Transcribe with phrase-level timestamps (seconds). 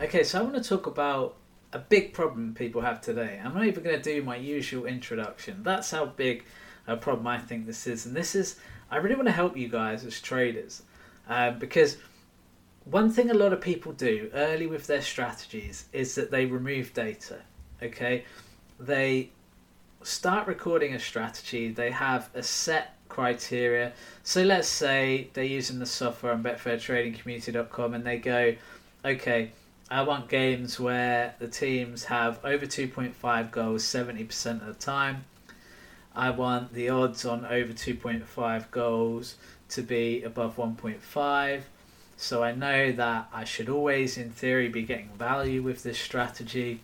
[0.00, 1.36] Okay, so I want to talk about
[1.72, 3.40] a big problem people have today.
[3.42, 5.62] I'm not even going to do my usual introduction.
[5.62, 6.44] That's how big
[6.88, 8.04] a problem I think this is.
[8.04, 8.56] And this is,
[8.90, 10.82] I really want to help you guys as traders
[11.28, 11.98] uh, because
[12.86, 16.92] one thing a lot of people do early with their strategies is that they remove
[16.92, 17.38] data.
[17.80, 18.24] Okay,
[18.80, 19.30] they
[20.02, 23.92] start recording a strategy, they have a set criteria.
[24.24, 28.56] So let's say they're using the software on betfairtradingcommunity.com and they go,
[29.04, 29.52] okay,
[29.90, 35.24] I want games where the teams have over 2.5 goals 70% of the time.
[36.14, 39.34] I want the odds on over 2.5 goals
[39.70, 41.62] to be above 1.5.
[42.16, 46.80] So I know that I should always, in theory, be getting value with this strategy.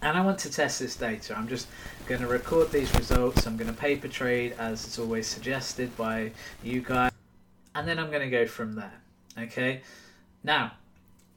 [0.00, 1.36] And I want to test this data.
[1.36, 1.66] I'm just
[2.06, 3.46] going to record these results.
[3.46, 6.30] I'm going to paper trade as it's always suggested by
[6.62, 7.10] you guys.
[7.74, 9.00] And then I'm going to go from there.
[9.38, 9.82] Okay.
[10.44, 10.72] Now,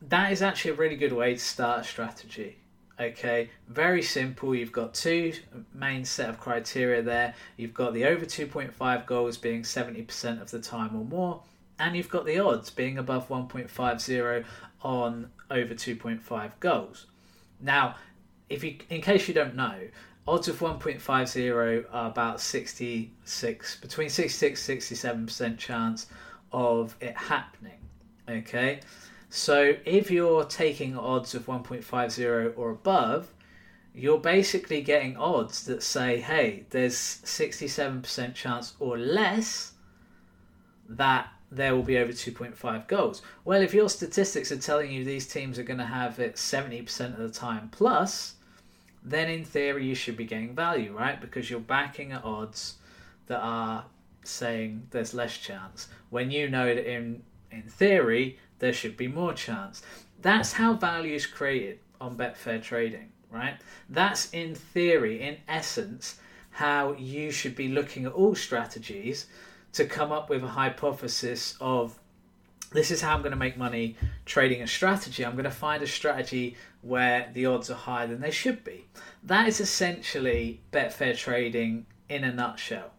[0.02, 2.58] that is actually a really good way to start a strategy.
[3.00, 4.56] Okay, very simple.
[4.56, 5.34] You've got two
[5.74, 7.36] main set of criteria there.
[7.56, 11.44] You've got the over 2.5 goals being 70% of the time or more,
[11.78, 14.46] and you've got the odds being above 1.50
[14.82, 17.06] on over 2.5 goals.
[17.62, 17.96] Now,
[18.50, 19.76] if you, in case you don't know,
[20.28, 26.08] odds of 1.50 are about 66, between 66 67% chance
[26.52, 27.78] of it happening.
[28.28, 28.80] Okay.
[29.30, 33.34] So if you're taking odds of 1.50 or above,
[33.94, 39.74] you're basically getting odds that say, hey, there's 67% chance or less
[40.88, 43.22] that there will be over 2.5 goals.
[43.44, 47.14] Well, if your statistics are telling you these teams are going to have it 70%
[47.14, 48.36] of the time plus,
[49.04, 51.20] then in theory you should be getting value, right?
[51.20, 52.76] Because you're backing at odds
[53.28, 53.86] that are
[54.24, 55.88] saying there's less chance.
[56.10, 59.82] When you know that in in theory there should be more chance.
[60.22, 63.58] That's how value is created on Betfair Trading, right?
[63.90, 66.20] That's in theory, in essence,
[66.52, 69.28] how you should be looking at all strategies
[69.74, 72.00] to come up with a hypothesis of
[72.72, 75.26] this is how I'm going to make money trading a strategy.
[75.26, 78.86] I'm going to find a strategy where the odds are higher than they should be.
[79.24, 82.92] That is essentially Betfair trading in a nutshell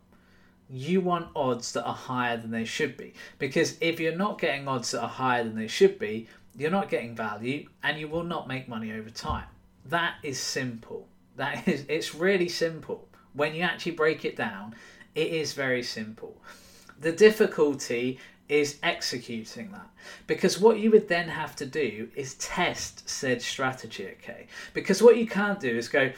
[0.71, 3.15] you want odds that are higher than they should be.
[3.39, 6.91] Because if you're not getting odds that are higher than they should be, you're not
[6.91, 9.47] getting value and you will not make money over time.
[9.87, 11.09] That is simple.
[11.37, 13.09] That is it's really simple.
[13.33, 14.75] When you actually break it down,
[15.15, 16.37] it is very simple.
[17.01, 18.19] The difficulty
[18.49, 19.89] is executing that.
[20.27, 24.47] Because what you would then have to do is test said strategy, okay?
[24.73, 26.11] Because what you can't do is go,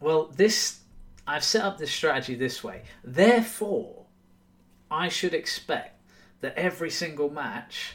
[0.00, 0.80] well, this
[1.26, 2.82] I've set up this strategy this way.
[3.02, 4.04] Therefore,
[4.90, 6.00] I should expect
[6.40, 7.94] that every single match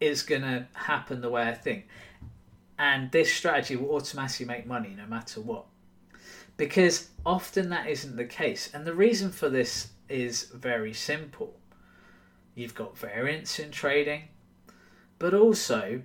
[0.00, 1.86] is going to happen the way I think.
[2.78, 5.66] And this strategy will automatically make money no matter what.
[6.56, 8.70] Because often that isn't the case.
[8.72, 11.54] And the reason for this is very simple.
[12.54, 14.28] You've got variance in trading,
[15.18, 16.02] but also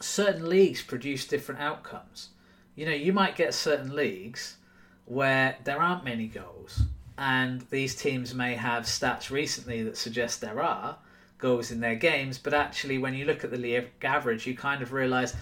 [0.00, 2.30] certain leagues produce different outcomes.
[2.74, 4.56] You know, you might get certain leagues
[5.08, 6.82] where there aren't many goals,
[7.16, 10.98] and these teams may have stats recently that suggest there are
[11.38, 14.82] goals in their games, but actually, when you look at the league average, you kind
[14.82, 15.34] of realize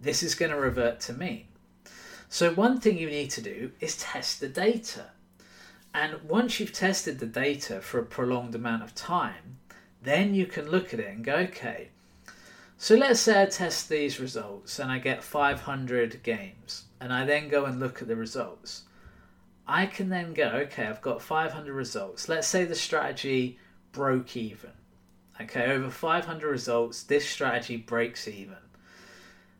[0.00, 1.44] this is going to revert to mean.
[2.28, 5.06] So, one thing you need to do is test the data.
[5.94, 9.58] And once you've tested the data for a prolonged amount of time,
[10.02, 11.90] then you can look at it and go, okay,
[12.76, 17.48] so let's say I test these results and I get 500 games, and I then
[17.48, 18.82] go and look at the results.
[19.66, 22.28] I can then go, okay, I've got 500 results.
[22.28, 23.58] Let's say the strategy
[23.92, 24.70] broke even.
[25.40, 28.56] Okay, over 500 results, this strategy breaks even.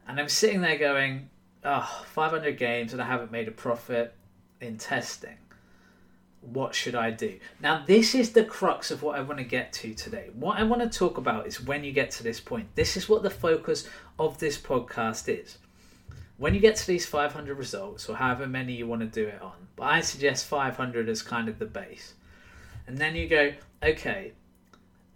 [0.07, 1.31] And I'm sitting there going,
[1.65, 4.15] ah, oh, 500 games and I haven't made a profit
[4.61, 5.37] in testing.
[6.41, 7.39] What should I do?
[7.61, 10.31] Now, this is the crux of what I want to get to today.
[10.35, 12.75] What I want to talk about is when you get to this point.
[12.75, 15.59] This is what the focus of this podcast is
[16.37, 19.41] when you get to these 500 results, or however many you want to do it
[19.41, 22.15] on, but I suggest 500 as kind of the base.
[22.87, 23.53] And then you go,
[23.83, 24.33] okay,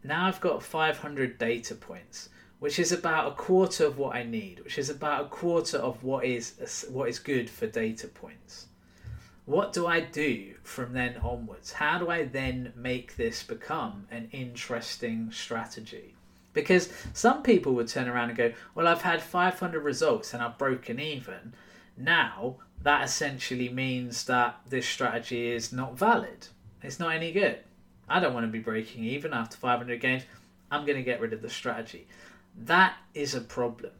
[0.04, 2.28] now I've got 500 data points,
[2.60, 6.04] which is about a quarter of what I need, which is about a quarter of
[6.04, 8.66] what is what is good for data points.
[9.46, 11.72] What do I do from then onwards?
[11.72, 16.14] How do I then make this become an interesting strategy?
[16.56, 20.56] Because some people would turn around and go, Well, I've had 500 results and I've
[20.56, 21.52] broken even.
[21.98, 26.48] Now, that essentially means that this strategy is not valid.
[26.82, 27.58] It's not any good.
[28.08, 30.22] I don't want to be breaking even after 500 games.
[30.70, 32.06] I'm going to get rid of the strategy.
[32.56, 33.92] That is a problem.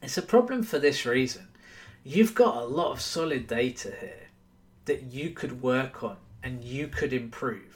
[0.00, 1.48] It's a problem for this reason.
[2.04, 4.28] You've got a lot of solid data here
[4.84, 7.75] that you could work on and you could improve.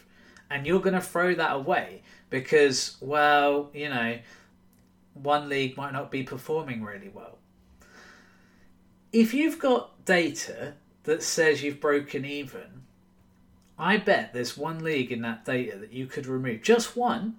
[0.51, 4.19] And you're going to throw that away because, well, you know,
[5.15, 7.39] one league might not be performing really well.
[9.13, 10.75] If you've got data
[11.05, 12.83] that says you've broken even,
[13.79, 17.37] I bet there's one league in that data that you could remove, just one,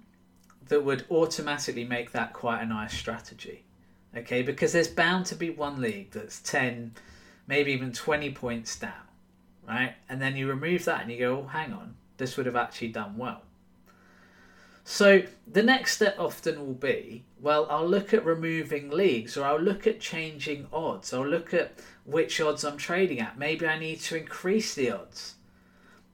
[0.68, 3.64] that would automatically make that quite a nice strategy.
[4.16, 6.92] Okay, because there's bound to be one league that's 10,
[7.46, 8.92] maybe even 20 points down,
[9.66, 9.94] right?
[10.08, 12.88] And then you remove that and you go, oh, hang on, this would have actually
[12.88, 13.42] done well.
[14.84, 19.60] So the next step often will be, well, I'll look at removing leagues or I'll
[19.60, 21.12] look at changing odds.
[21.12, 23.38] I'll look at which odds I'm trading at.
[23.38, 25.34] Maybe I need to increase the odds.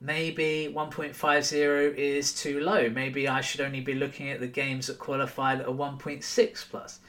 [0.00, 2.88] Maybe 1.50 is too low.
[2.88, 7.00] Maybe I should only be looking at the games that qualified at a 1.6 plus,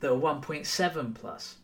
[0.00, 1.56] that are 1.7 plus.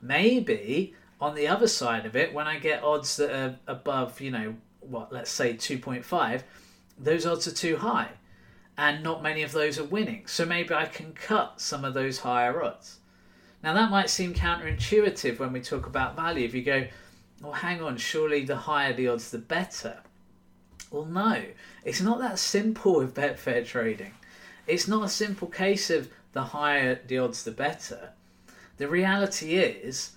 [0.00, 4.30] Maybe on the other side of it, when I get odds that are above, you
[4.30, 4.54] know,
[4.90, 6.42] what, let's say 2.5,
[6.98, 8.10] those odds are too high
[8.76, 10.26] and not many of those are winning.
[10.26, 12.98] So maybe I can cut some of those higher odds.
[13.62, 16.46] Now that might seem counterintuitive when we talk about value.
[16.46, 16.86] If you go,
[17.42, 19.98] well, hang on, surely the higher the odds, the better.
[20.90, 21.44] Well, no,
[21.84, 24.12] it's not that simple with Betfair trading.
[24.66, 28.10] It's not a simple case of the higher the odds, the better.
[28.78, 30.12] The reality is,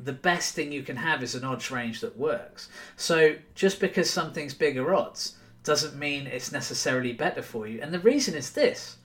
[0.00, 2.68] the best thing you can have is an odds range that works.
[2.96, 7.80] So just because something's bigger odds doesn't mean it's necessarily better for you.
[7.82, 8.96] And the reason is this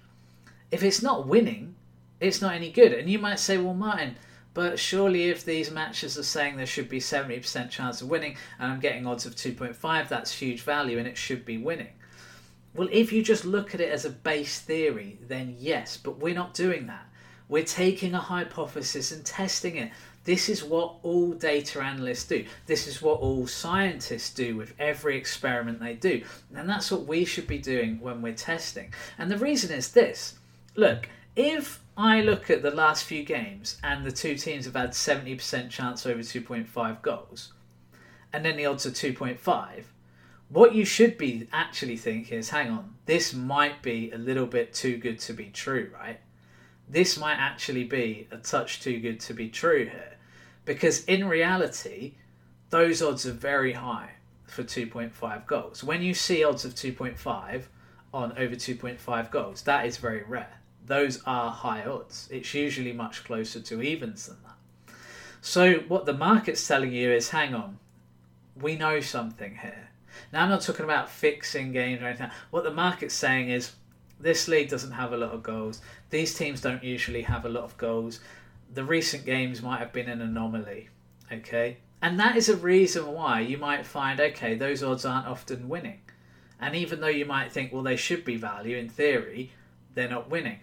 [0.72, 1.76] if it's not winning,
[2.20, 2.94] it's not any good.
[2.94, 4.16] And you might say, well, Martin,
[4.54, 8.72] but surely if these matches are saying there should be 70% chance of winning and
[8.72, 11.94] I'm getting odds of 2.5, that's huge value and it should be winning.
[12.76, 16.34] Well, if you just look at it as a base theory, then yes, but we're
[16.34, 17.08] not doing that.
[17.50, 19.92] We're taking a hypothesis and testing it.
[20.26, 22.46] This is what all data analysts do.
[22.66, 26.24] This is what all scientists do with every experiment they do.
[26.56, 28.94] And that's what we should be doing when we're testing.
[29.18, 30.36] And the reason is this
[30.76, 34.92] look, if I look at the last few games and the two teams have had
[34.92, 37.54] 70% chance over 2.5 goals,
[38.32, 39.84] and then the odds are 2.5,
[40.50, 44.74] what you should be actually thinking is hang on, this might be a little bit
[44.74, 46.20] too good to be true, right?
[46.94, 50.18] This might actually be a touch too good to be true here
[50.64, 52.14] because in reality,
[52.70, 54.12] those odds are very high
[54.46, 55.84] for 2.5 goals.
[55.84, 57.64] When you see odds of 2.5
[58.14, 60.60] on over 2.5 goals, that is very rare.
[60.86, 62.30] Those are high odds.
[62.32, 64.96] It's usually much closer to evens than that.
[65.42, 67.80] So, what the market's telling you is hang on,
[68.56, 69.90] we know something here.
[70.32, 72.30] Now, I'm not talking about fixing games or anything.
[72.52, 73.72] What the market's saying is
[74.24, 75.82] this league doesn't have a lot of goals.
[76.10, 78.20] These teams don't usually have a lot of goals
[78.74, 80.90] the recent games might have been an anomaly.
[81.32, 85.70] Okay, and that is a reason why you might find okay those odds aren't often
[85.70, 86.02] winning,
[86.60, 89.52] and even though you might think well they should be value in theory,
[89.96, 90.60] they're not winning.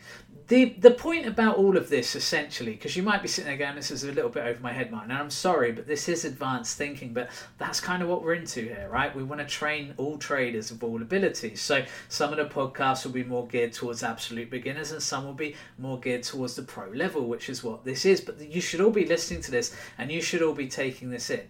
[0.49, 3.77] The the point about all of this essentially, because you might be sitting there going,
[3.77, 6.25] this is a little bit over my head, Martin, and I'm sorry, but this is
[6.25, 9.15] advanced thinking, but that's kind of what we're into here, right?
[9.15, 11.61] We want to train all traders of all abilities.
[11.61, 15.35] So some of the podcasts will be more geared towards absolute beginners and some will
[15.35, 18.21] be more geared towards the pro level, which is what this is.
[18.21, 21.31] But you should all be listening to this and you should all be taking this
[21.31, 21.43] in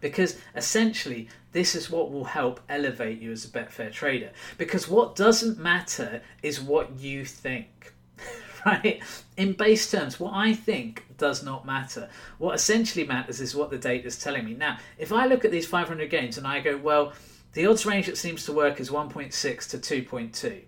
[0.00, 4.30] because essentially this is what will help elevate you as a Betfair trader.
[4.58, 7.94] Because what doesn't matter is what you think.
[8.66, 9.00] right?
[9.36, 12.08] In base terms, what I think does not matter.
[12.38, 14.54] What essentially matters is what the data is telling me.
[14.54, 17.12] Now, if I look at these 500 games and I go, well,
[17.52, 19.30] the odds range that seems to work is 1.6
[19.70, 20.60] to 2.2.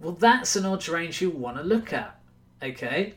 [0.00, 2.20] Well, that's an odds range you want to look at.
[2.62, 3.14] Okay?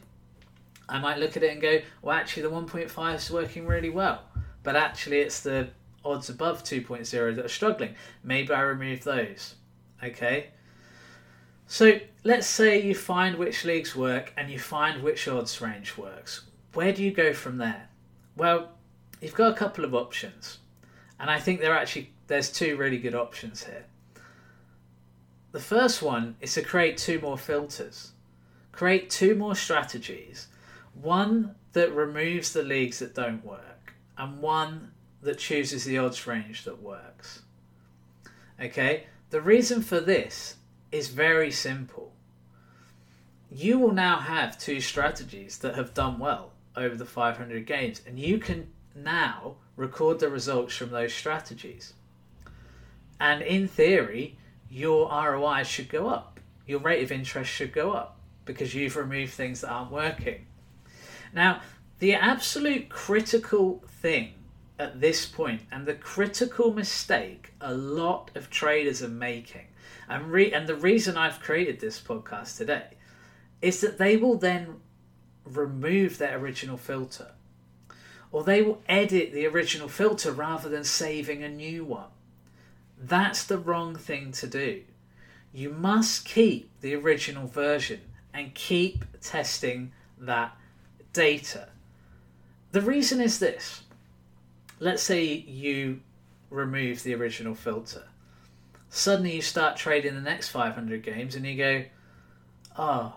[0.88, 4.24] I might look at it and go, well, actually, the 1.5 is working really well
[4.64, 5.70] but actually it's the
[6.04, 7.96] odds above 2.0 that are struggling.
[8.24, 9.56] Maybe I remove those.
[10.04, 10.48] Okay?
[11.68, 16.46] So let's say you find which leagues work and you find which odds range works.
[16.74, 17.90] Where do you go from there?
[18.36, 18.72] Well,
[19.20, 20.60] you've got a couple of options.
[21.20, 23.86] And I think there actually there's two really good options here.
[25.52, 28.12] The first one is to create two more filters.
[28.72, 30.48] Create two more strategies.
[30.94, 33.71] One that removes the leagues that don't work
[34.22, 34.92] and one
[35.24, 37.42] that chooses the odds range that works.
[38.62, 40.58] Okay, the reason for this
[40.92, 42.14] is very simple.
[43.50, 48.20] You will now have two strategies that have done well over the 500 games, and
[48.20, 51.94] you can now record the results from those strategies.
[53.20, 54.38] And in theory,
[54.70, 56.40] your ROI should go up.
[56.68, 60.46] Your rate of interest should go up because you've removed things that aren't working.
[61.34, 61.62] Now,
[62.02, 64.34] The absolute critical thing
[64.80, 69.68] at this point, and the critical mistake a lot of traders are making,
[70.10, 72.96] and, re- and the reason I've created this podcast today,
[73.62, 74.78] is that they will then
[75.46, 77.34] remove their original filter.
[78.32, 82.10] Or they will edit the original filter rather than saving a new one.
[82.98, 84.82] That's the wrong thing to do.
[85.54, 88.02] You must keep the original version
[88.34, 90.58] and keep testing that
[91.14, 91.68] data.
[92.72, 93.84] The reason is this
[94.80, 96.02] let's say you
[96.50, 98.04] remove the original filter.
[98.90, 101.86] Suddenly you start trading the next 500 games and you go,
[102.78, 103.14] oh,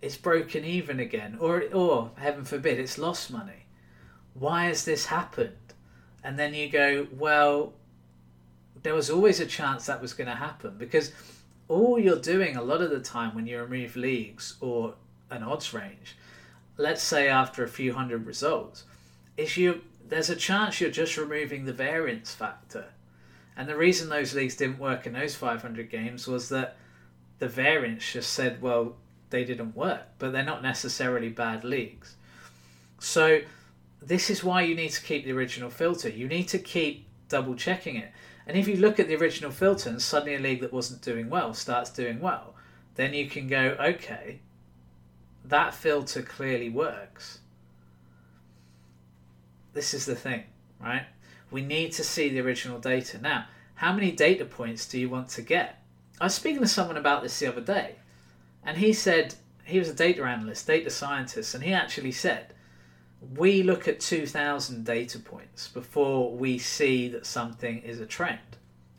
[0.00, 1.36] it's broken even again.
[1.40, 3.66] Or, or heaven forbid, it's lost money.
[4.34, 5.56] Why has this happened?
[6.22, 7.74] And then you go, well,
[8.82, 11.12] there was always a chance that was going to happen because
[11.68, 14.94] all you're doing a lot of the time when you remove leagues or
[15.30, 16.16] an odds range,
[16.76, 18.84] let's say after a few hundred results,
[19.36, 22.86] is you there's a chance you're just removing the variance factor.
[23.56, 26.76] And the reason those leagues didn't work in those 500 games was that
[27.38, 28.96] the variance just said, well,
[29.30, 32.16] they didn't work, but they're not necessarily bad leagues.
[32.98, 33.40] So
[34.02, 36.08] this is why you need to keep the original filter.
[36.08, 38.12] You need to keep double checking it.
[38.46, 41.30] And if you look at the original filter and suddenly a league that wasn't doing
[41.30, 42.54] well starts doing well,
[42.96, 44.40] then you can go, okay,
[45.44, 47.40] that filter clearly works.
[49.72, 50.44] This is the thing,
[50.80, 51.06] right?
[51.50, 53.20] We need to see the original data.
[53.20, 55.82] Now, how many data points do you want to get?
[56.20, 57.96] I was speaking to someone about this the other day,
[58.64, 59.34] and he said
[59.64, 62.54] he was a data analyst, data scientist, and he actually said
[63.36, 68.38] we look at 2000 data points before we see that something is a trend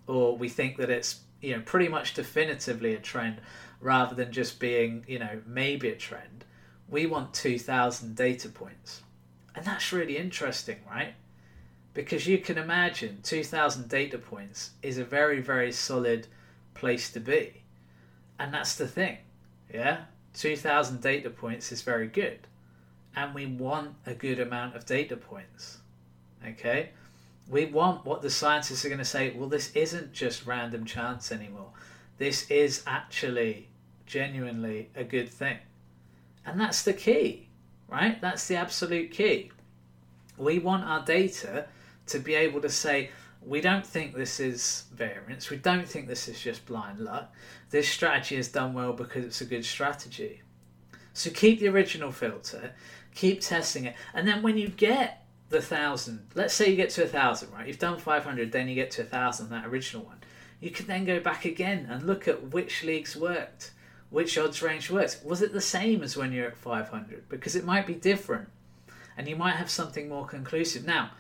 [0.08, 3.38] or we think that it's you know pretty much definitively a trend
[3.86, 6.46] rather than just being you know maybe a trend
[6.90, 9.02] we want 2000 data points
[9.56, 11.14] and that's really interesting right
[11.94, 16.28] because you can imagine 2000 data points is a very very solid
[16.74, 17.62] place to be
[18.40, 19.18] and that's the thing
[19.74, 22.48] yeah 2000 data points is very good
[23.16, 25.78] and we want a good amount of data points.
[26.46, 26.90] Okay?
[27.48, 31.32] We want what the scientists are going to say, well, this isn't just random chance
[31.32, 31.70] anymore.
[32.18, 33.70] This is actually
[34.06, 35.58] genuinely a good thing.
[36.46, 37.50] And that's the key,
[37.88, 38.20] right?
[38.22, 39.52] That's the absolute key.
[40.38, 41.68] We want our data
[42.08, 43.10] to be able to say,
[43.42, 45.50] we don't think this is variance.
[45.50, 47.34] We don't think this is just blind luck.
[47.70, 50.42] This strategy has done well because it's a good strategy.
[51.14, 52.74] So keep the original filter,
[53.14, 57.04] keep testing it, and then when you get the thousand, let's say you get to
[57.04, 57.68] a thousand, right?
[57.68, 60.18] You've done 500, then you get to a thousand, that original one.
[60.60, 63.72] You can then go back again and look at which leagues worked,
[64.10, 65.22] which odds range works.
[65.24, 67.28] Was it the same as when you're at 500?
[67.30, 68.50] Because it might be different,
[69.18, 70.86] and you might have something more conclusive.
[70.86, 71.12] Now,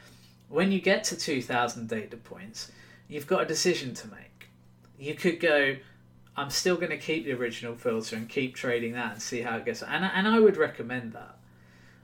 [0.49, 2.71] when you get to 2,000 data points,
[3.07, 4.49] you've got a decision to make.
[4.97, 5.75] You could go,
[6.37, 9.57] I'm still going to keep the original filter and keep trading that and see how
[9.57, 9.81] it gets.
[9.81, 11.37] And and I would recommend that.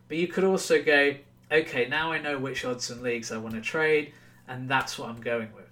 [0.08, 1.16] But you could also go,
[1.52, 4.14] okay, now I know which odds and leagues I want to trade,
[4.48, 5.70] and that's what I'm going with.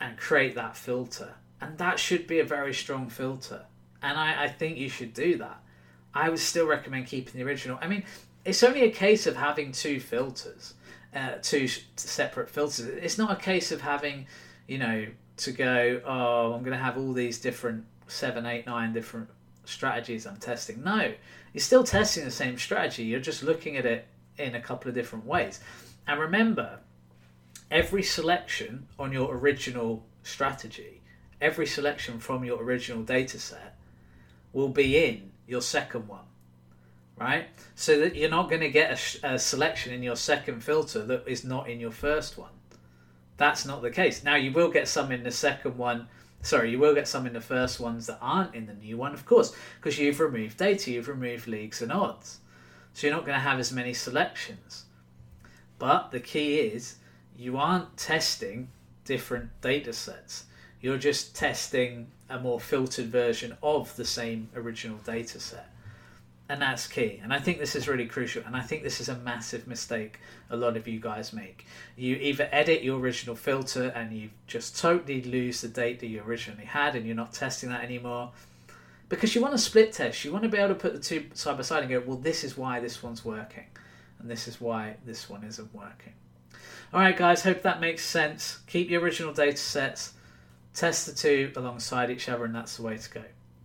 [0.00, 1.34] And create that filter.
[1.60, 3.62] And that should be a very strong filter.
[4.02, 5.60] And I, I think you should do that.
[6.14, 7.78] I would still recommend keeping the original.
[7.80, 8.04] I mean,
[8.44, 10.74] it's only a case of having two filters,
[11.14, 12.80] uh, two separate filters.
[12.86, 14.26] It's not a case of having,
[14.66, 15.06] you know,
[15.38, 19.28] to go, oh, I'm going to have all these different seven, eight, nine different
[19.64, 20.82] strategies I'm testing.
[20.82, 21.12] No,
[21.52, 23.04] you're still testing the same strategy.
[23.04, 24.06] You're just looking at it
[24.38, 25.60] in a couple of different ways.
[26.06, 26.78] And remember,
[27.70, 31.02] every selection on your original strategy,
[31.40, 33.76] every selection from your original data set
[34.52, 36.24] will be in your second one.
[37.16, 37.48] Right?
[37.74, 41.26] So that you're not going to get a, a selection in your second filter that
[41.26, 42.52] is not in your first one.
[43.36, 44.22] That's not the case.
[44.22, 46.08] Now you will get some in the second one.
[46.42, 49.14] Sorry, you will get some in the first ones that aren't in the new one,
[49.14, 52.38] of course, because you've removed data, you've removed leagues and odds.
[52.92, 54.84] So you're not going to have as many selections.
[55.78, 56.96] But the key is
[57.36, 58.68] you aren't testing
[59.04, 60.44] different data sets.
[60.80, 65.70] You're just testing a more filtered version of the same original data set.
[66.48, 67.20] And that's key.
[67.22, 70.18] And i think this is really crucial and i think this is a massive mistake
[70.50, 71.66] a lot of you guys make.
[71.96, 76.64] You either edit your original filter and you just totally lose the data you originally
[76.64, 78.32] had and you're not testing that anymore.
[79.08, 80.24] Because you want to split test.
[80.24, 82.16] You want to be able to put the two side by side and go well
[82.16, 83.66] this is why this one's working
[84.18, 86.14] and this is why this one isn't working.
[86.92, 88.60] All right guys hope that makes sense.
[88.66, 90.14] Keep your original data sets
[90.78, 93.22] test the two alongside each other and that's the way to go.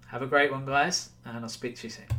[0.08, 2.06] Have a great one guys and i'll speak to you soon